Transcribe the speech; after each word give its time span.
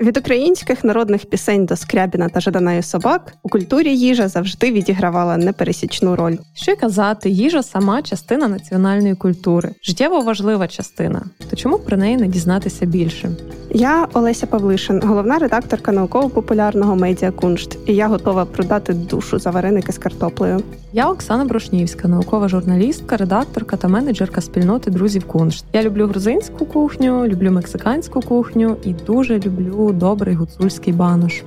Від 0.00 0.16
українських 0.16 0.84
народних 0.84 1.26
пісень 1.26 1.66
до 1.66 1.76
Скрябіна 1.76 2.28
та 2.28 2.40
Жадана 2.40 2.74
і 2.74 2.82
собак 2.82 3.32
у 3.42 3.48
культурі 3.48 3.96
їжа 3.96 4.28
завжди 4.28 4.72
відігравала 4.72 5.36
непересічну 5.36 6.16
роль. 6.16 6.36
Що 6.54 6.72
й 6.72 6.76
казати, 6.76 7.30
їжа 7.30 7.62
сама 7.62 8.02
частина 8.02 8.48
національної 8.48 9.14
культури, 9.14 9.74
життєво 9.82 10.20
важлива 10.20 10.68
частина. 10.68 11.22
То 11.50 11.56
чому 11.56 11.78
про 11.78 11.96
неї 11.96 12.16
не 12.16 12.26
дізнатися 12.26 12.86
більше? 12.86 13.30
Я 13.70 14.08
Олеся 14.12 14.46
Павлишин, 14.46 15.00
головна 15.04 15.38
редакторка 15.38 15.92
науково-популярного 15.92 16.96
медіа 16.96 17.30
Куншт, 17.30 17.78
і 17.86 17.94
я 17.94 18.08
готова 18.08 18.44
продати 18.44 18.94
душу 18.94 19.38
за 19.38 19.50
вареники 19.50 19.92
з 19.92 19.98
картоплею. 19.98 20.62
Я 20.92 21.10
Оксана 21.10 21.44
Брошнівська, 21.44 22.08
наукова 22.08 22.48
журналістка, 22.48 23.16
редакторка 23.16 23.76
та 23.76 23.88
менеджерка 23.88 24.40
спільноти 24.40 24.90
друзів 24.90 25.24
Куншт. 25.24 25.64
Я 25.72 25.82
люблю 25.82 26.06
грузинську 26.06 26.66
кухню, 26.66 27.26
люблю 27.26 27.50
мексиканську 27.50 28.20
кухню 28.20 28.76
і 28.84 28.92
дуже 28.92 29.38
люблю 29.38 29.85
добрий 29.92 30.34
гуцульський 30.34 30.92
банош. 30.92 31.42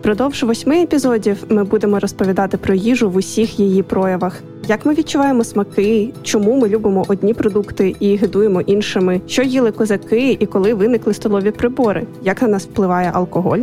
Впродовж 0.00 0.42
восьми 0.42 0.82
епізодів 0.82 1.44
ми 1.48 1.64
будемо 1.64 1.98
розповідати 1.98 2.56
про 2.56 2.74
їжу 2.74 3.10
в 3.10 3.16
усіх 3.16 3.60
її 3.60 3.82
проявах. 3.82 4.42
Як 4.68 4.86
ми 4.86 4.94
відчуваємо 4.94 5.44
смаки, 5.44 6.12
чому 6.22 6.60
ми 6.60 6.68
любимо 6.68 7.04
одні 7.08 7.34
продукти 7.34 7.96
і 8.00 8.16
гидуємо 8.16 8.60
іншими, 8.60 9.20
що 9.26 9.42
їли 9.42 9.72
козаки 9.72 10.36
і 10.40 10.46
коли 10.46 10.74
виникли 10.74 11.14
столові 11.14 11.50
прибори, 11.50 12.06
як 12.22 12.42
на 12.42 12.48
нас 12.48 12.64
впливає 12.64 13.10
алкоголь? 13.14 13.58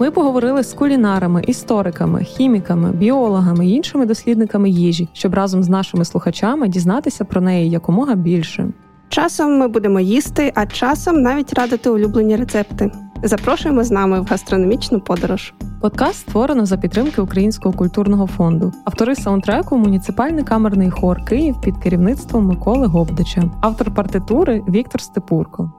Ми 0.00 0.10
поговорили 0.10 0.62
з 0.62 0.72
кулінарами, 0.72 1.42
істориками, 1.46 2.24
хіміками, 2.24 2.92
біологами 2.92 3.66
і 3.66 3.70
іншими 3.70 4.06
дослідниками 4.06 4.70
їжі, 4.70 5.08
щоб 5.12 5.34
разом 5.34 5.62
з 5.62 5.68
нашими 5.68 6.04
слухачами 6.04 6.68
дізнатися 6.68 7.24
про 7.24 7.40
неї 7.40 7.70
якомога 7.70 8.14
більше. 8.14 8.68
Часом 9.08 9.58
ми 9.58 9.68
будемо 9.68 10.00
їсти, 10.00 10.52
а 10.54 10.66
часом 10.66 11.22
навіть 11.22 11.52
радити 11.54 11.90
улюблені 11.90 12.36
рецепти. 12.36 12.90
Запрошуємо 13.22 13.84
з 13.84 13.90
нами 13.90 14.20
в 14.20 14.24
гастрономічну 14.24 15.00
подорож. 15.00 15.54
Подкаст 15.80 16.18
створено 16.18 16.66
за 16.66 16.76
підтримки 16.76 17.20
Українського 17.22 17.74
культурного 17.74 18.26
фонду. 18.26 18.72
Автори 18.84 19.14
саундтреку 19.14 19.78
муніципальний 19.78 20.44
камерний 20.44 20.90
хор 20.90 21.24
Київ 21.24 21.60
під 21.60 21.76
керівництвом 21.76 22.46
Миколи 22.46 22.86
Говдича, 22.86 23.42
автор 23.60 23.94
партитури 23.94 24.62
Віктор 24.68 25.00
Степурко. 25.00 25.72